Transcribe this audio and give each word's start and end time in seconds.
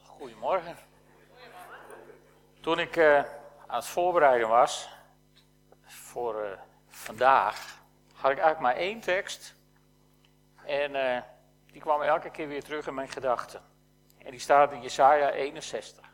Goedemorgen. 0.00 0.76
Toen 2.60 2.78
ik 2.78 2.96
uh, 2.96 3.18
aan 3.66 3.76
het 3.76 3.86
voorbereiden 3.86 4.48
was 4.48 4.88
voor 5.84 6.44
uh, 6.44 6.50
vandaag, 6.88 7.80
had 8.12 8.30
ik 8.30 8.38
eigenlijk 8.38 8.60
maar 8.60 8.76
één 8.76 9.00
tekst. 9.00 9.54
En 10.64 10.94
uh, 10.94 11.18
die 11.66 11.80
kwam 11.80 12.02
elke 12.02 12.30
keer 12.30 12.48
weer 12.48 12.62
terug 12.62 12.86
in 12.86 12.94
mijn 12.94 13.08
gedachten. 13.08 13.62
En 14.18 14.30
die 14.30 14.40
staat 14.40 14.72
in 14.72 14.82
Jesaja 14.82 15.30
61. 15.30 16.06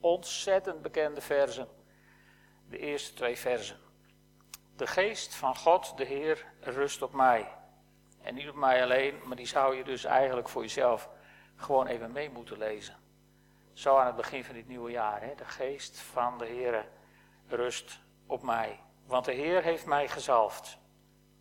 Ontzettend 0.00 0.82
bekende 0.82 1.20
versen. 1.20 1.68
De 2.68 2.78
eerste 2.78 3.14
twee 3.14 3.38
versen. 3.38 3.76
De 4.76 4.86
geest 4.86 5.34
van 5.34 5.56
God, 5.56 5.96
de 5.96 6.04
Heer, 6.04 6.46
rust 6.60 7.02
op 7.02 7.12
mij. 7.12 7.52
En 8.22 8.34
niet 8.34 8.48
op 8.48 8.54
mij 8.54 8.82
alleen, 8.82 9.20
maar 9.24 9.36
die 9.36 9.46
zou 9.46 9.76
je 9.76 9.84
dus 9.84 10.04
eigenlijk 10.04 10.48
voor 10.48 10.62
jezelf 10.62 11.08
gewoon 11.62 11.86
even 11.86 12.12
mee 12.12 12.30
moeten 12.30 12.58
lezen. 12.58 12.96
Zo 13.72 13.96
aan 13.96 14.06
het 14.06 14.16
begin 14.16 14.44
van 14.44 14.54
dit 14.54 14.68
nieuwe 14.68 14.90
jaar. 14.90 15.20
Hè? 15.20 15.34
De 15.34 15.44
geest 15.44 16.00
van 16.00 16.38
de 16.38 16.46
Heer 16.46 16.86
rust 17.48 18.00
op 18.26 18.42
mij. 18.42 18.80
Want 19.06 19.24
de 19.24 19.32
Heer 19.32 19.62
heeft 19.62 19.86
mij 19.86 20.08
gezalfd. 20.08 20.78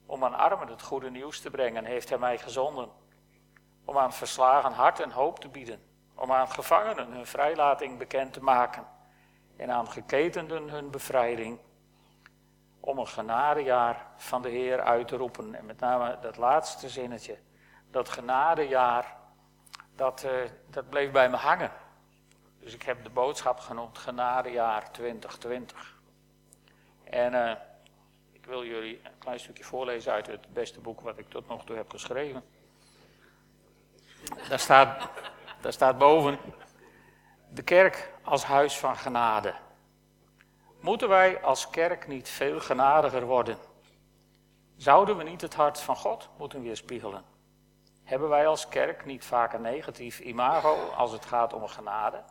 Om 0.06 0.24
aan 0.24 0.34
armen 0.34 0.68
het 0.68 0.82
goede 0.82 1.10
nieuws 1.10 1.40
te 1.40 1.50
brengen, 1.50 1.86
heeft 1.86 2.10
Hij 2.10 2.18
mij 2.18 2.38
gezonden. 2.38 2.90
Om 3.86 3.98
aan 3.98 4.14
verslagen 4.14 4.72
hart 4.72 5.00
en 5.00 5.12
hoop 5.12 5.40
te 5.40 5.50
bieden. 5.50 5.84
Om 6.16 6.32
aan 6.32 6.48
gevangenen 6.50 7.12
hun 7.12 7.26
vrijlating 7.26 7.98
bekend 7.98 8.34
te 8.34 8.44
maken. 8.44 8.88
En 9.58 9.72
aan 9.72 9.88
geketenden 9.88 10.70
hun 10.70 10.92
bevrijding. 10.92 11.60
Om 12.80 12.98
een 12.98 13.08
genadejaar 13.08 14.06
van 14.16 14.42
de 14.42 14.50
Heer 14.50 14.82
uit 14.82 15.08
te 15.08 15.16
roepen. 15.16 15.56
En 15.56 15.66
met 15.66 15.80
name 15.80 16.18
dat 16.22 16.38
laatste 16.38 16.90
zinnetje. 16.90 17.40
Dat 17.92 18.10
genadejaar 18.10 19.20
dat, 19.96 20.24
uh, 20.26 20.32
dat 20.70 20.90
bleef 20.90 21.12
bij 21.12 21.30
me 21.30 21.36
hangen. 21.36 21.72
Dus 22.60 22.74
ik 22.74 22.84
heb 22.84 23.04
de 23.04 23.10
boodschap 23.10 23.60
genoemd 23.60 23.98
Genadejaar 23.98 24.92
2020. 24.92 26.00
En 27.04 27.34
uh, 27.34 27.52
ik 28.32 28.46
wil 28.46 28.66
jullie 28.66 29.00
een 29.04 29.18
klein 29.18 29.40
stukje 29.40 29.64
voorlezen 29.64 30.12
uit 30.14 30.28
het 30.28 30.54
beste 30.54 30.80
boek 30.80 31.02
wat 31.02 31.18
ik 31.18 31.30
tot 31.30 31.48
nog 31.48 31.66
toe 31.66 31.76
heb 31.76 31.90
geschreven. 31.90 32.44
Daar 34.50 34.60
staat, 34.60 35.10
daar 35.62 35.74
staat 35.74 35.98
boven, 35.98 36.38
de 37.50 37.64
kerk 37.64 38.14
als 38.24 38.44
huis 38.44 38.78
van 38.78 38.98
genade. 38.98 39.54
Moeten 40.80 41.10
wij 41.10 41.42
als 41.42 41.70
kerk 41.70 42.08
niet 42.08 42.30
veel 42.30 42.60
genadiger 42.60 43.26
worden? 43.26 43.58
Zouden 44.78 45.18
we 45.18 45.24
niet 45.24 45.42
het 45.42 45.54
hart 45.54 45.80
van 45.80 45.96
God 45.96 46.30
moeten 46.38 46.62
weerspiegelen? 46.62 47.24
Hebben 48.12 48.30
wij 48.30 48.48
als 48.48 48.68
kerk 48.68 49.06
niet 49.06 49.26
vaak 49.26 49.54
een 49.54 49.62
negatief 49.62 50.20
imago 50.20 50.90
als 50.90 51.12
het 51.12 51.26
gaat 51.26 51.54
om 51.54 51.68
genade? 51.68 52.24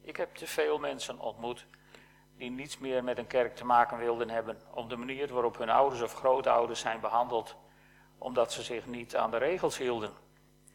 Ik 0.00 0.16
heb 0.16 0.34
te 0.34 0.46
veel 0.46 0.78
mensen 0.78 1.18
ontmoet 1.18 1.66
die 2.36 2.50
niets 2.50 2.78
meer 2.78 3.04
met 3.04 3.18
een 3.18 3.26
kerk 3.26 3.56
te 3.56 3.64
maken 3.64 3.98
wilden 3.98 4.30
hebben 4.30 4.60
om 4.72 4.88
de 4.88 4.96
manier 4.96 5.32
waarop 5.32 5.58
hun 5.58 5.68
ouders 5.68 6.02
of 6.02 6.14
grootouders 6.14 6.80
zijn 6.80 7.00
behandeld, 7.00 7.56
omdat 8.18 8.52
ze 8.52 8.62
zich 8.62 8.86
niet 8.86 9.16
aan 9.16 9.30
de 9.30 9.36
regels 9.36 9.78
hielden. 9.78 10.12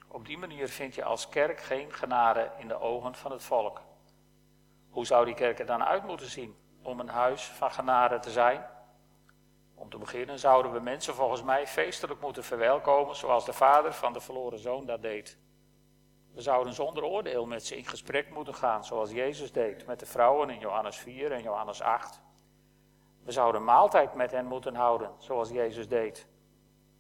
Op 0.08 0.26
die 0.26 0.38
manier 0.38 0.70
vind 0.70 0.96
je 0.96 1.04
als 1.04 1.30
kerk 1.30 1.60
geen 1.60 1.94
genade 1.94 2.52
in 2.58 2.68
de 2.68 2.80
ogen 2.80 3.16
van 3.16 3.32
het 3.32 3.44
volk. 3.44 3.82
Hoe 4.90 5.06
zou 5.06 5.26
die 5.26 5.36
kerk 5.36 5.60
er 5.60 5.66
dan 5.66 5.84
uit 5.84 6.04
moeten 6.04 6.30
zien 6.30 6.56
om 6.84 7.00
een 7.00 7.10
huis 7.10 7.44
van 7.44 7.72
genade 7.72 8.20
te 8.20 8.32
zijn? 8.32 8.66
Om 9.80 9.90
te 9.90 9.98
beginnen 9.98 10.40
zouden 10.40 10.72
we 10.72 10.80
mensen 10.80 11.14
volgens 11.14 11.44
mij 11.44 11.68
feestelijk 11.68 12.22
moeten 12.22 12.44
verwelkomen 12.44 13.16
zoals 13.16 13.46
de 13.46 13.54
vader 13.54 13.94
van 13.94 14.14
de 14.14 14.20
verloren 14.20 14.60
zoon 14.60 14.86
dat 14.86 15.02
deed. 15.02 15.38
We 16.34 16.42
zouden 16.42 16.74
zonder 16.74 17.04
oordeel 17.04 17.46
met 17.46 17.66
ze 17.66 17.78
in 17.78 17.86
gesprek 17.86 18.30
moeten 18.30 18.56
gaan 18.56 18.86
zoals 18.86 19.12
Jezus 19.12 19.52
deed 19.52 19.86
met 19.86 20.00
de 20.00 20.06
vrouwen 20.06 20.50
in 20.50 20.60
Johannes 20.60 20.98
4 20.98 21.32
en 21.32 21.42
Johannes 21.42 21.82
8. 21.82 22.22
We 23.24 23.32
zouden 23.32 23.64
maaltijd 23.64 24.14
met 24.14 24.32
hen 24.32 24.46
moeten 24.46 24.76
houden 24.76 25.12
zoals 25.18 25.50
Jezus 25.50 25.88
deed. 25.88 26.28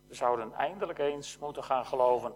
We 0.07 0.15
zouden 0.15 0.53
eindelijk 0.53 0.99
eens 0.99 1.37
moeten 1.37 1.63
gaan 1.63 1.85
geloven 1.85 2.35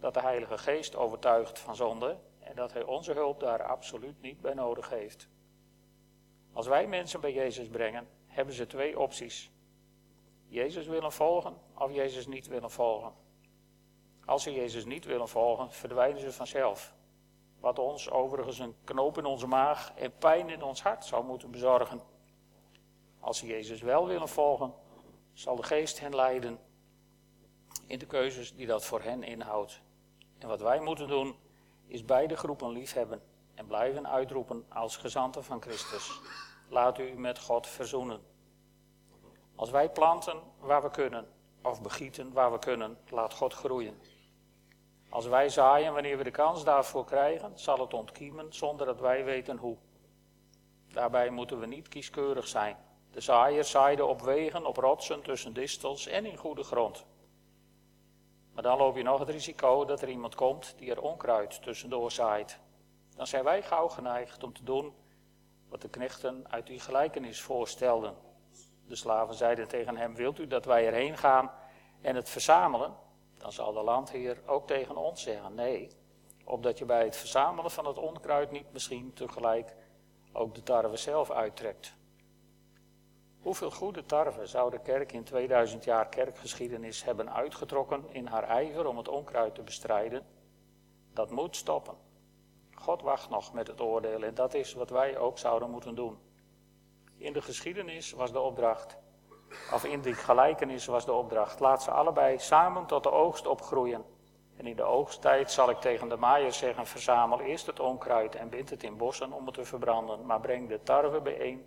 dat 0.00 0.14
de 0.14 0.20
Heilige 0.20 0.58
Geest 0.58 0.96
overtuigt 0.96 1.58
van 1.58 1.76
zonde 1.76 2.18
en 2.40 2.54
dat 2.54 2.72
Hij 2.72 2.84
onze 2.84 3.12
hulp 3.12 3.40
daar 3.40 3.62
absoluut 3.62 4.20
niet 4.20 4.40
bij 4.40 4.54
nodig 4.54 4.88
heeft. 4.88 5.28
Als 6.52 6.66
wij 6.66 6.86
mensen 6.86 7.20
bij 7.20 7.32
Jezus 7.32 7.68
brengen, 7.68 8.08
hebben 8.26 8.54
ze 8.54 8.66
twee 8.66 8.98
opties. 8.98 9.54
Jezus 10.48 10.86
willen 10.86 11.12
volgen 11.12 11.56
of 11.74 11.92
Jezus 11.92 12.26
niet 12.26 12.46
willen 12.46 12.70
volgen. 12.70 13.12
Als 14.24 14.42
ze 14.42 14.52
Jezus 14.52 14.84
niet 14.84 15.04
willen 15.04 15.28
volgen, 15.28 15.72
verdwijnen 15.72 16.20
ze 16.20 16.32
vanzelf. 16.32 16.94
Wat 17.60 17.78
ons 17.78 18.10
overigens 18.10 18.58
een 18.58 18.76
knoop 18.84 19.18
in 19.18 19.24
onze 19.24 19.46
maag 19.46 19.92
en 19.94 20.16
pijn 20.18 20.48
in 20.48 20.62
ons 20.62 20.82
hart 20.82 21.04
zou 21.04 21.24
moeten 21.24 21.50
bezorgen. 21.50 22.00
Als 23.20 23.38
ze 23.38 23.46
Jezus 23.46 23.80
wel 23.80 24.06
willen 24.06 24.28
volgen, 24.28 24.74
zal 25.32 25.56
de 25.56 25.62
geest 25.62 26.00
hen 26.00 26.14
leiden 26.14 26.58
in 27.86 27.98
de 27.98 28.06
keuzes 28.06 28.54
die 28.54 28.66
dat 28.66 28.84
voor 28.84 29.02
hen 29.02 29.22
inhoudt. 29.22 29.80
En 30.38 30.48
wat 30.48 30.60
wij 30.60 30.80
moeten 30.80 31.08
doen, 31.08 31.36
is 31.86 32.04
beide 32.04 32.36
groepen 32.36 32.70
liefhebben 32.70 33.22
en 33.54 33.66
blijven 33.66 34.08
uitroepen 34.08 34.64
als 34.68 34.96
gezanten 34.96 35.44
van 35.44 35.62
Christus. 35.62 36.20
Laat 36.68 36.98
u 36.98 37.18
met 37.18 37.38
God 37.38 37.66
verzoenen. 37.66 38.20
Als 39.56 39.70
wij 39.70 39.90
planten 39.90 40.42
waar 40.58 40.82
we 40.82 40.90
kunnen, 40.90 41.28
of 41.62 41.82
begieten 41.82 42.32
waar 42.32 42.52
we 42.52 42.58
kunnen, 42.58 42.98
laat 43.10 43.34
God 43.34 43.54
groeien. 43.54 44.00
Als 45.08 45.26
wij 45.26 45.48
zaaien 45.48 45.92
wanneer 45.92 46.16
we 46.16 46.24
de 46.24 46.30
kans 46.30 46.64
daarvoor 46.64 47.04
krijgen, 47.04 47.58
zal 47.58 47.78
het 47.78 47.94
ontkiemen 47.94 48.54
zonder 48.54 48.86
dat 48.86 49.00
wij 49.00 49.24
weten 49.24 49.56
hoe. 49.56 49.76
Daarbij 50.92 51.30
moeten 51.30 51.60
we 51.60 51.66
niet 51.66 51.88
kieskeurig 51.88 52.48
zijn. 52.48 52.76
De 53.10 53.20
zaaier 53.20 53.64
zaaide 53.64 54.04
op 54.04 54.20
wegen, 54.20 54.66
op 54.66 54.76
rotsen, 54.76 55.22
tussen 55.22 55.54
distels 55.54 56.06
en 56.06 56.24
in 56.24 56.36
goede 56.36 56.62
grond. 56.62 57.06
Maar 58.52 58.62
dan 58.62 58.78
loop 58.78 58.96
je 58.96 59.02
nog 59.02 59.18
het 59.18 59.28
risico 59.28 59.84
dat 59.84 60.02
er 60.02 60.08
iemand 60.08 60.34
komt 60.34 60.74
die 60.78 60.90
er 60.90 61.02
onkruid 61.02 61.62
tussendoor 61.62 62.10
zaait. 62.10 62.58
Dan 63.16 63.26
zijn 63.26 63.44
wij 63.44 63.62
gauw 63.62 63.88
geneigd 63.88 64.42
om 64.42 64.52
te 64.52 64.64
doen 64.64 64.94
wat 65.68 65.82
de 65.82 65.88
knechten 65.88 66.50
uit 66.50 66.66
die 66.66 66.80
gelijkenis 66.80 67.40
voorstelden. 67.40 68.16
De 68.88 68.96
slaven 68.96 69.34
zeiden 69.34 69.68
tegen 69.68 69.96
hem: 69.96 70.14
Wilt 70.14 70.38
u 70.38 70.46
dat 70.46 70.64
wij 70.64 70.86
erheen 70.86 71.16
gaan 71.16 71.50
en 72.00 72.16
het 72.16 72.28
verzamelen? 72.28 72.94
Dan 73.38 73.52
zal 73.52 73.72
de 73.72 73.82
landheer 73.82 74.42
ook 74.46 74.66
tegen 74.66 74.96
ons 74.96 75.22
zeggen: 75.22 75.54
Nee, 75.54 75.90
opdat 76.44 76.78
je 76.78 76.84
bij 76.84 77.04
het 77.04 77.16
verzamelen 77.16 77.70
van 77.70 77.86
het 77.86 77.98
onkruid 77.98 78.50
niet 78.50 78.72
misschien 78.72 79.12
tegelijk 79.12 79.74
ook 80.32 80.54
de 80.54 80.62
tarwe 80.62 80.96
zelf 80.96 81.30
uittrekt. 81.30 81.94
Hoeveel 83.40 83.70
goede 83.70 84.04
tarwe 84.04 84.46
zou 84.46 84.70
de 84.70 84.80
kerk 84.80 85.12
in 85.12 85.24
2000 85.24 85.84
jaar 85.84 86.08
kerkgeschiedenis 86.08 87.04
hebben 87.04 87.32
uitgetrokken 87.32 88.04
in 88.08 88.26
haar 88.26 88.42
ijver 88.42 88.86
om 88.86 88.96
het 88.96 89.08
onkruid 89.08 89.54
te 89.54 89.62
bestrijden? 89.62 90.26
Dat 91.12 91.30
moet 91.30 91.56
stoppen. 91.56 91.94
God 92.74 93.02
wacht 93.02 93.30
nog 93.30 93.52
met 93.52 93.66
het 93.66 93.80
oordeel 93.80 94.22
en 94.22 94.34
dat 94.34 94.54
is 94.54 94.74
wat 94.74 94.90
wij 94.90 95.18
ook 95.18 95.38
zouden 95.38 95.70
moeten 95.70 95.94
doen. 95.94 96.18
In 97.26 97.32
de 97.32 97.42
geschiedenis 97.42 98.12
was 98.12 98.32
de 98.32 98.40
opdracht, 98.40 98.96
of 99.72 99.84
in 99.84 100.00
die 100.00 100.14
gelijkenis 100.14 100.86
was 100.86 101.04
de 101.04 101.12
opdracht, 101.12 101.60
laat 101.60 101.82
ze 101.82 101.90
allebei 101.90 102.38
samen 102.38 102.86
tot 102.86 103.02
de 103.02 103.10
oogst 103.10 103.46
opgroeien. 103.46 104.04
En 104.56 104.66
in 104.66 104.76
de 104.76 104.82
oogsttijd 104.82 105.50
zal 105.50 105.70
ik 105.70 105.76
tegen 105.76 106.08
de 106.08 106.16
maaier 106.16 106.52
zeggen, 106.52 106.86
verzamel 106.86 107.40
eerst 107.40 107.66
het 107.66 107.80
onkruid 107.80 108.34
en 108.34 108.48
bind 108.48 108.70
het 108.70 108.82
in 108.82 108.96
bossen 108.96 109.32
om 109.32 109.46
het 109.46 109.54
te 109.54 109.64
verbranden, 109.64 110.26
maar 110.26 110.40
breng 110.40 110.68
de 110.68 110.82
tarwe 110.82 111.20
bijeen 111.20 111.66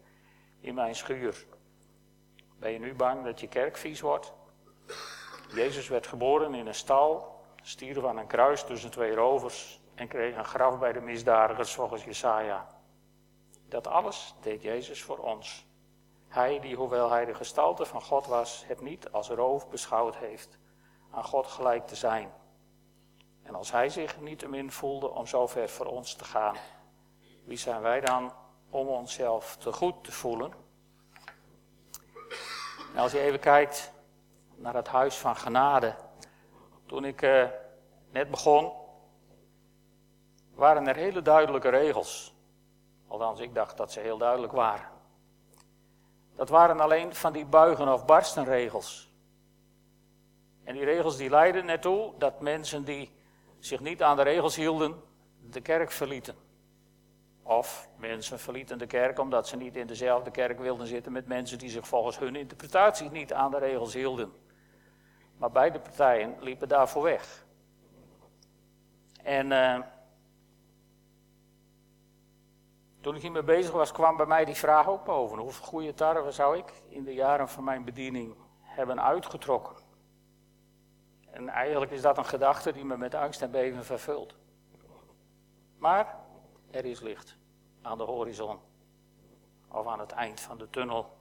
in 0.60 0.74
mijn 0.74 0.96
schuur. 0.96 1.46
Ben 2.60 2.72
je 2.72 2.80
nu 2.80 2.96
bang 2.96 3.24
dat 3.24 3.40
je 3.40 3.48
kerk 3.48 3.78
vies 3.78 4.02
wordt? 4.02 4.34
Jezus 5.54 5.88
werd 5.88 6.08
geboren 6.08 6.54
in 6.54 6.68
een 6.68 6.76
stal, 6.76 7.42
stierf 7.62 8.06
aan 8.06 8.18
een 8.18 8.28
kruis 8.28 8.64
tussen 8.64 8.92
twee 8.92 9.16
rovers 9.16 9.82
en 9.96 10.08
kreeg 10.08 10.36
een 10.36 10.46
graf 10.46 10.80
bij 10.80 10.94
de 10.94 11.02
misdadigers 11.02 11.74
volgens 11.74 12.04
Jesaja. 12.04 12.79
Dat 13.70 13.88
alles 13.88 14.36
deed 14.42 14.62
Jezus 14.62 15.04
voor 15.04 15.18
ons. 15.18 15.68
Hij 16.28 16.60
die, 16.60 16.76
hoewel 16.76 17.10
hij 17.10 17.26
de 17.26 17.34
gestalte 17.34 17.86
van 17.86 18.02
God 18.02 18.26
was, 18.26 18.64
het 18.68 18.82
niet 18.82 19.12
als 19.12 19.30
roof 19.30 19.70
beschouwd 19.70 20.16
heeft 20.16 20.58
aan 21.12 21.24
God 21.24 21.48
gelijk 21.48 21.88
te 21.88 21.96
zijn. 21.96 22.32
En 23.44 23.56
als 23.56 23.72
hij 23.72 23.90
zich 23.90 24.20
niet 24.20 24.48
min 24.48 24.72
voelde 24.72 25.10
om 25.10 25.28
zo 25.28 25.48
ver 25.48 25.70
voor 25.70 25.86
ons 25.86 26.14
te 26.14 26.24
gaan, 26.24 26.56
wie 27.44 27.58
zijn 27.58 27.82
wij 27.82 28.02
dan 28.02 28.34
om 28.70 28.88
onszelf 28.88 29.58
te 29.58 29.74
goed 29.74 30.04
te 30.04 30.12
voelen? 30.12 30.54
En 32.94 33.02
als 33.02 33.12
je 33.12 33.20
even 33.20 33.40
kijkt 33.40 33.92
naar 34.56 34.74
het 34.74 34.88
huis 34.88 35.16
van 35.16 35.36
genade. 35.36 35.96
Toen 36.86 37.06
ik 37.06 37.22
uh, 37.22 37.46
net 38.12 38.30
begon, 38.30 38.72
waren 40.54 40.88
er 40.88 40.96
hele 40.96 41.22
duidelijke 41.22 41.70
regels. 41.70 42.34
Althans, 43.10 43.40
ik 43.40 43.54
dacht 43.54 43.78
dat 43.78 43.92
ze 43.92 44.00
heel 44.00 44.18
duidelijk 44.18 44.54
waren. 44.54 44.90
Dat 46.36 46.50
waren 46.50 46.80
alleen 46.80 47.16
van 47.16 47.34
die 47.34 47.46
buigen 47.46 47.94
of 47.94 48.06
barsten 48.06 48.46
regels. 48.46 49.10
En 50.64 50.74
die 50.74 50.84
regels 50.84 51.18
die 51.18 51.30
leidden 51.30 51.70
ertoe 51.70 52.14
dat 52.18 52.42
mensen 52.42 52.84
die 52.84 53.12
zich 53.60 53.80
niet 53.80 54.04
aan 54.04 54.16
de 54.16 54.22
regels 54.22 54.56
hielden, 54.56 55.02
de 55.50 55.62
kerk 55.62 55.92
verlieten. 55.92 56.36
Of 57.44 57.90
mensen 57.96 58.40
verlieten 58.40 58.78
de 58.78 58.88
kerk 58.88 59.20
omdat 59.20 59.48
ze 59.48 59.58
niet 59.58 59.76
in 59.76 59.88
dezelfde 59.88 60.32
kerk 60.32 60.60
wilden 60.60 60.88
zitten 60.88 61.12
met 61.12 61.28
mensen 61.28 61.58
die 61.58 61.70
zich 61.70 61.88
volgens 61.88 62.20
hun 62.20 62.36
interpretatie 62.36 63.12
niet 63.12 63.34
aan 63.34 63.52
de 63.52 63.60
regels 63.60 63.94
hielden. 63.94 64.34
Maar 65.38 65.52
beide 65.52 65.80
partijen 65.80 66.36
liepen 66.40 66.68
daarvoor 66.68 67.04
weg. 67.04 67.46
En 69.24 69.52
uh, 69.52 69.80
toen 73.02 73.16
ik 73.16 73.22
hiermee 73.22 73.44
bezig 73.44 73.72
was, 73.72 73.92
kwam 73.92 74.18
bij 74.18 74.26
mij 74.26 74.46
die 74.46 74.56
vraag 74.56 74.88
ook 74.88 75.04
boven. 75.06 75.38
Hoeveel 75.38 75.66
goede 75.66 75.94
tarwe 75.94 76.32
zou 76.32 76.58
ik 76.58 76.74
in 76.90 77.04
de 77.04 77.14
jaren 77.14 77.50
van 77.50 77.64
mijn 77.64 77.84
bediening 77.84 78.36
hebben 78.62 79.02
uitgetrokken? 79.02 79.76
En 81.32 81.50
eigenlijk 81.50 81.92
is 81.92 82.02
dat 82.02 82.18
een 82.18 82.26
gedachte 82.26 82.72
die 82.72 82.86
me 82.86 82.98
met 82.98 83.16
angst 83.16 83.42
en 83.42 83.52
beven 83.52 83.86
vervult. 83.86 84.36
Maar 85.78 86.18
er 86.72 86.86
is 86.86 87.00
licht 87.00 87.38
aan 87.82 87.98
de 87.98 88.04
horizon. 88.04 88.60
Of 89.72 89.88
aan 89.88 90.00
het 90.00 90.12
eind 90.12 90.40
van 90.40 90.58
de 90.58 90.70
tunnel. 90.70 91.18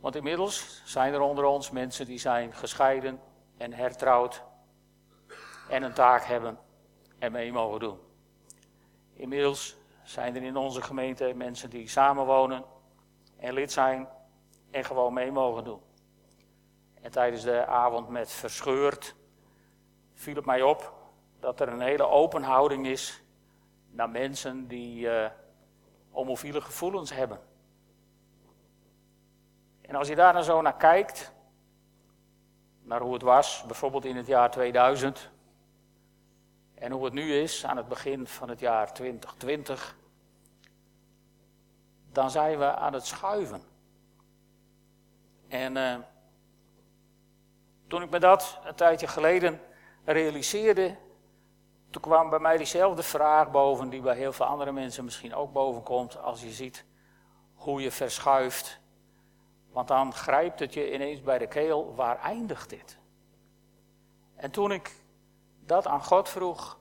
Want 0.00 0.16
inmiddels 0.16 0.82
zijn 0.84 1.12
er 1.12 1.20
onder 1.20 1.44
ons 1.44 1.70
mensen 1.70 2.06
die 2.06 2.18
zijn 2.18 2.54
gescheiden 2.54 3.20
en 3.56 3.72
hertrouwd. 3.72 4.42
En 5.68 5.82
een 5.82 5.92
taak 5.92 6.24
hebben 6.24 6.58
en 7.18 7.32
mee 7.32 7.52
mogen 7.52 7.80
doen. 7.80 7.98
Inmiddels 9.14 9.76
zijn 10.02 10.36
er 10.36 10.42
in 10.42 10.56
onze 10.56 10.82
gemeente 10.82 11.32
mensen 11.34 11.70
die 11.70 11.88
samenwonen 11.88 12.64
en 13.36 13.52
lid 13.54 13.72
zijn 13.72 14.08
en 14.70 14.84
gewoon 14.84 15.12
mee 15.12 15.32
mogen 15.32 15.64
doen. 15.64 15.80
En 17.00 17.10
tijdens 17.10 17.42
de 17.42 17.66
avond 17.66 18.08
met 18.08 18.30
Verscheurd 18.30 19.14
viel 20.14 20.34
het 20.34 20.46
mij 20.46 20.62
op 20.62 20.92
dat 21.40 21.60
er 21.60 21.68
een 21.68 21.80
hele 21.80 22.06
open 22.06 22.42
houding 22.42 22.86
is 22.86 23.22
naar 23.90 24.10
mensen 24.10 24.68
die 24.68 25.06
uh, 25.06 25.26
homofiele 26.10 26.60
gevoelens 26.60 27.12
hebben. 27.14 27.40
En 29.80 29.94
als 29.94 30.08
je 30.08 30.14
daar 30.14 30.32
dan 30.32 30.44
zo 30.44 30.60
naar 30.60 30.76
kijkt, 30.76 31.32
naar 32.82 33.00
hoe 33.00 33.12
het 33.12 33.22
was, 33.22 33.64
bijvoorbeeld 33.66 34.04
in 34.04 34.16
het 34.16 34.26
jaar 34.26 34.50
2000, 34.50 35.30
en 36.82 36.92
hoe 36.92 37.04
het 37.04 37.12
nu 37.12 37.34
is 37.34 37.66
aan 37.66 37.76
het 37.76 37.88
begin 37.88 38.26
van 38.26 38.48
het 38.48 38.60
jaar 38.60 38.92
2020, 38.94 39.96
dan 42.12 42.30
zijn 42.30 42.58
we 42.58 42.74
aan 42.74 42.92
het 42.92 43.06
schuiven. 43.06 43.62
En 45.48 45.76
uh, 45.76 45.96
toen 47.86 48.02
ik 48.02 48.10
me 48.10 48.18
dat 48.18 48.58
een 48.64 48.74
tijdje 48.74 49.06
geleden 49.06 49.60
realiseerde, 50.04 50.96
toen 51.90 52.02
kwam 52.02 52.30
bij 52.30 52.38
mij 52.38 52.56
diezelfde 52.56 53.02
vraag 53.02 53.50
boven, 53.50 53.88
die 53.88 54.00
bij 54.00 54.16
heel 54.16 54.32
veel 54.32 54.46
andere 54.46 54.72
mensen 54.72 55.04
misschien 55.04 55.34
ook 55.34 55.52
boven 55.52 55.82
komt, 55.82 56.18
als 56.18 56.42
je 56.42 56.50
ziet 56.50 56.84
hoe 57.54 57.82
je 57.82 57.90
verschuift. 57.90 58.80
Want 59.70 59.88
dan 59.88 60.14
grijpt 60.14 60.60
het 60.60 60.74
je 60.74 60.94
ineens 60.94 61.22
bij 61.22 61.38
de 61.38 61.46
keel, 61.46 61.94
waar 61.94 62.20
eindigt 62.20 62.70
dit? 62.70 62.98
En 64.34 64.50
toen 64.50 64.72
ik 64.72 65.01
dat 65.72 65.86
aan 65.86 66.04
God 66.04 66.28
vroeg, 66.28 66.78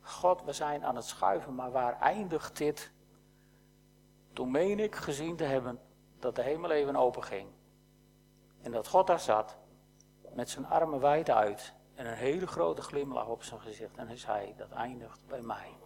God, 0.00 0.42
we 0.44 0.52
zijn 0.52 0.84
aan 0.84 0.96
het 0.96 1.04
schuiven, 1.04 1.54
maar 1.54 1.72
waar 1.72 2.00
eindigt 2.00 2.56
dit? 2.56 2.92
Toen 4.32 4.50
meen 4.50 4.78
ik 4.78 4.94
gezien 4.94 5.36
te 5.36 5.44
hebben 5.44 5.80
dat 6.18 6.36
de 6.36 6.42
hemel 6.42 6.70
even 6.70 6.96
open 6.96 7.24
ging. 7.24 7.48
En 8.62 8.72
dat 8.72 8.88
God 8.88 9.06
daar 9.06 9.20
zat, 9.20 9.56
met 10.32 10.50
zijn 10.50 10.66
armen 10.66 11.00
wijd 11.00 11.30
uit 11.30 11.74
en 11.94 12.06
een 12.06 12.16
hele 12.16 12.46
grote 12.46 12.82
glimlach 12.82 13.26
op 13.26 13.42
zijn 13.42 13.60
gezicht. 13.60 13.96
En 13.96 14.06
hij 14.06 14.16
zei, 14.16 14.54
dat 14.56 14.70
eindigt 14.70 15.26
bij 15.26 15.42
mij. 15.42 15.76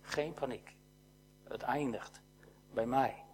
Geen 0.00 0.34
paniek. 0.34 0.76
Het 1.44 1.62
eindigt 1.62 2.20
bij 2.72 2.86
mij. 2.86 3.24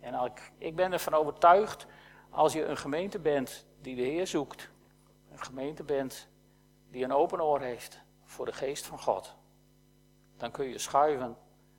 En 0.00 0.24
ik, 0.24 0.52
ik 0.58 0.76
ben 0.76 0.92
ervan 0.92 1.14
overtuigd, 1.14 1.86
als 2.30 2.52
je 2.52 2.64
een 2.64 2.76
gemeente 2.76 3.18
bent 3.18 3.66
die 3.80 3.96
de 3.96 4.02
Heer 4.02 4.26
zoekt, 4.26 4.70
een 5.30 5.42
gemeente 5.42 5.82
bent 5.82 6.28
die 6.90 7.04
een 7.04 7.12
open 7.12 7.42
oor 7.42 7.60
heeft 7.60 8.00
voor 8.24 8.46
de 8.46 8.52
geest 8.52 8.86
van 8.86 9.00
God, 9.00 9.36
dan 10.36 10.50
kun 10.50 10.68
je 10.68 10.78
schuiven 10.78 11.36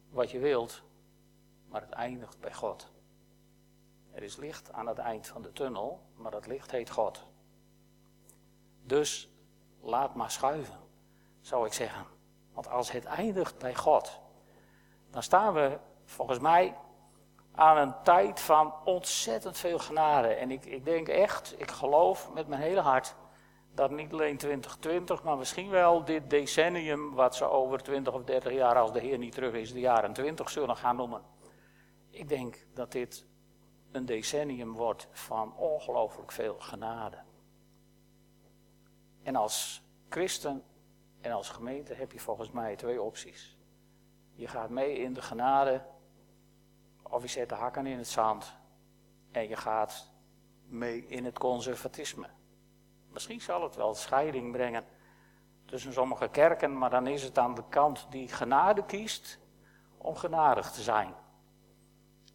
wat 0.09 0.31
je 0.31 0.39
wilt, 0.39 0.83
maar 1.67 1.81
het 1.81 1.91
eindigt 1.91 2.39
bij 2.39 2.53
God. 2.53 2.91
Er 4.11 4.23
is 4.23 4.35
licht 4.35 4.73
aan 4.73 4.87
het 4.87 4.97
eind 4.97 5.27
van 5.27 5.41
de 5.41 5.51
tunnel, 5.51 6.01
maar 6.15 6.31
dat 6.31 6.47
licht 6.47 6.71
heet 6.71 6.89
God. 6.89 7.25
Dus 8.83 9.29
laat 9.81 10.15
maar 10.15 10.31
schuiven, 10.31 10.79
zou 11.41 11.65
ik 11.65 11.73
zeggen. 11.73 12.05
Want 12.53 12.69
als 12.69 12.91
het 12.91 13.05
eindigt 13.05 13.57
bij 13.57 13.75
God, 13.75 14.19
dan 15.09 15.23
staan 15.23 15.53
we 15.53 15.79
volgens 16.05 16.39
mij 16.39 16.77
aan 17.51 17.77
een 17.77 17.93
tijd 18.03 18.39
van 18.39 18.73
ontzettend 18.83 19.57
veel 19.57 19.79
genade. 19.79 20.27
En 20.27 20.51
ik, 20.51 20.65
ik 20.65 20.85
denk 20.85 21.07
echt, 21.07 21.61
ik 21.61 21.71
geloof 21.71 22.33
met 22.33 22.47
mijn 22.47 22.61
hele 22.61 22.79
hart, 22.79 23.15
dat 23.79 23.91
niet 23.91 24.13
alleen 24.13 24.37
2020, 24.37 25.23
maar 25.23 25.37
misschien 25.37 25.69
wel 25.69 26.05
dit 26.05 26.29
decennium, 26.29 27.13
wat 27.13 27.35
ze 27.35 27.49
over 27.49 27.83
20 27.83 28.13
of 28.13 28.23
30 28.23 28.53
jaar, 28.53 28.75
als 28.75 28.91
de 28.91 28.99
Heer 28.99 29.17
niet 29.17 29.33
terug 29.33 29.53
is, 29.53 29.73
de 29.73 29.79
jaren 29.79 30.13
20 30.13 30.49
zullen 30.49 30.77
gaan 30.77 30.95
noemen. 30.95 31.21
Ik 32.09 32.29
denk 32.29 32.65
dat 32.73 32.91
dit 32.91 33.27
een 33.91 34.05
decennium 34.05 34.73
wordt 34.73 35.07
van 35.11 35.55
ongelooflijk 35.55 36.31
veel 36.31 36.55
genade. 36.59 37.17
En 39.23 39.35
als 39.35 39.83
christen 40.09 40.63
en 41.21 41.31
als 41.31 41.49
gemeente 41.49 41.93
heb 41.93 42.11
je 42.11 42.19
volgens 42.19 42.51
mij 42.51 42.75
twee 42.75 43.01
opties. 43.01 43.57
Je 44.33 44.47
gaat 44.47 44.69
mee 44.69 44.97
in 44.97 45.13
de 45.13 45.21
genade, 45.21 45.85
of 47.03 47.21
je 47.21 47.27
zet 47.27 47.49
de 47.49 47.55
hakken 47.55 47.85
in 47.85 47.97
het 47.97 48.07
zand 48.07 48.55
en 49.31 49.47
je 49.47 49.55
gaat 49.55 50.13
mee 50.65 51.05
in 51.05 51.25
het 51.25 51.37
conservatisme. 51.37 52.37
Misschien 53.11 53.41
zal 53.41 53.63
het 53.63 53.75
wel 53.75 53.93
scheiding 53.93 54.51
brengen 54.51 54.85
tussen 55.65 55.93
sommige 55.93 56.27
kerken, 56.27 56.77
maar 56.77 56.89
dan 56.89 57.07
is 57.07 57.23
het 57.23 57.37
aan 57.37 57.55
de 57.55 57.63
kant 57.69 58.07
die 58.09 58.27
genade 58.27 58.85
kiest 58.85 59.39
om 59.97 60.15
genadig 60.15 60.71
te 60.71 60.81
zijn. 60.81 61.13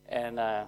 En 0.02 0.32
uh, 0.32 0.60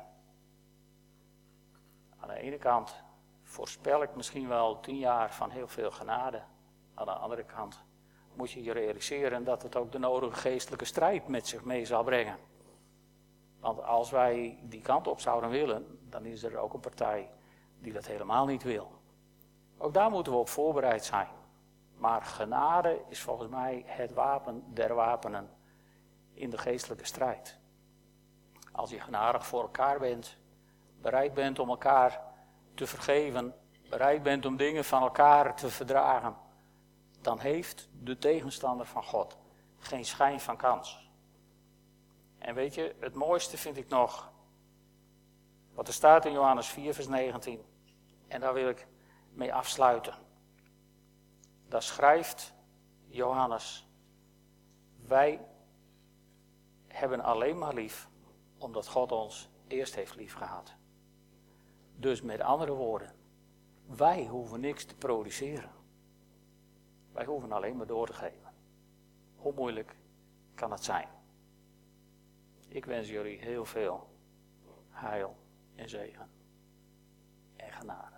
aan 2.18 2.28
de 2.28 2.38
ene 2.38 2.58
kant 2.58 3.04
voorspel 3.42 4.02
ik 4.02 4.14
misschien 4.14 4.48
wel 4.48 4.80
tien 4.80 4.98
jaar 4.98 5.34
van 5.34 5.50
heel 5.50 5.68
veel 5.68 5.90
genade. 5.90 6.42
Aan 6.94 7.06
de 7.06 7.12
andere 7.12 7.44
kant 7.44 7.84
moet 8.34 8.50
je 8.50 8.62
je 8.62 8.72
realiseren 8.72 9.44
dat 9.44 9.62
het 9.62 9.76
ook 9.76 9.92
de 9.92 9.98
nodige 9.98 10.40
geestelijke 10.40 10.84
strijd 10.84 11.28
met 11.28 11.46
zich 11.46 11.64
mee 11.64 11.84
zal 11.84 12.04
brengen. 12.04 12.38
Want 13.60 13.82
als 13.82 14.10
wij 14.10 14.58
die 14.62 14.82
kant 14.82 15.06
op 15.06 15.20
zouden 15.20 15.50
willen, 15.50 15.98
dan 16.08 16.24
is 16.24 16.42
er 16.42 16.56
ook 16.56 16.72
een 16.72 16.80
partij 16.80 17.30
die 17.78 17.92
dat 17.92 18.06
helemaal 18.06 18.46
niet 18.46 18.62
wil. 18.62 18.90
Ook 19.78 19.94
daar 19.94 20.10
moeten 20.10 20.32
we 20.32 20.38
op 20.38 20.48
voorbereid 20.48 21.04
zijn. 21.04 21.28
Maar 21.96 22.22
genade 22.22 23.00
is 23.08 23.20
volgens 23.20 23.48
mij 23.48 23.82
het 23.86 24.12
wapen 24.12 24.64
der 24.74 24.94
wapenen 24.94 25.50
in 26.34 26.50
de 26.50 26.58
geestelijke 26.58 27.04
strijd. 27.04 27.58
Als 28.72 28.90
je 28.90 29.00
genadig 29.00 29.46
voor 29.46 29.62
elkaar 29.62 29.98
bent, 29.98 30.36
bereid 31.00 31.34
bent 31.34 31.58
om 31.58 31.68
elkaar 31.68 32.20
te 32.74 32.86
vergeven, 32.86 33.54
bereid 33.90 34.22
bent 34.22 34.46
om 34.46 34.56
dingen 34.56 34.84
van 34.84 35.02
elkaar 35.02 35.56
te 35.56 35.68
verdragen, 35.68 36.36
dan 37.20 37.38
heeft 37.38 37.88
de 38.02 38.18
tegenstander 38.18 38.86
van 38.86 39.04
God 39.04 39.36
geen 39.78 40.04
schijn 40.04 40.40
van 40.40 40.56
kans. 40.56 41.10
En 42.38 42.54
weet 42.54 42.74
je, 42.74 42.94
het 43.00 43.14
mooiste 43.14 43.56
vind 43.56 43.76
ik 43.76 43.88
nog 43.88 44.32
wat 45.74 45.88
er 45.88 45.94
staat 45.94 46.24
in 46.24 46.32
Johannes 46.32 46.66
4, 46.66 46.94
vers 46.94 47.08
19. 47.08 47.64
En 48.28 48.40
daar 48.40 48.54
wil 48.54 48.68
ik 48.68 48.86
mee 49.36 49.54
afsluiten. 49.54 50.14
Daar 51.68 51.82
schrijft 51.82 52.54
Johannes: 53.06 53.88
Wij 55.06 55.46
hebben 56.86 57.20
alleen 57.20 57.58
maar 57.58 57.74
lief 57.74 58.08
omdat 58.58 58.88
God 58.88 59.12
ons 59.12 59.50
eerst 59.66 59.94
heeft 59.94 60.14
lief 60.14 60.34
gehad. 60.34 60.74
Dus 61.96 62.22
met 62.22 62.40
andere 62.40 62.72
woorden, 62.72 63.14
wij 63.86 64.26
hoeven 64.26 64.60
niks 64.60 64.84
te 64.84 64.94
produceren. 64.94 65.70
Wij 67.12 67.24
hoeven 67.24 67.52
alleen 67.52 67.76
maar 67.76 67.86
door 67.86 68.06
te 68.06 68.12
geven. 68.12 68.54
Hoe 69.36 69.52
moeilijk 69.52 69.96
kan 70.54 70.70
het 70.70 70.84
zijn? 70.84 71.08
Ik 72.68 72.84
wens 72.84 73.08
jullie 73.08 73.38
heel 73.38 73.64
veel 73.64 74.08
heil 74.90 75.36
en 75.74 75.88
zegen 75.88 76.30
en 77.56 77.72
genade. 77.72 78.15